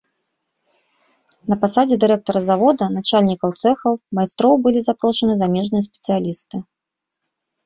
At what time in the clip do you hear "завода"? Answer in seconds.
2.49-2.83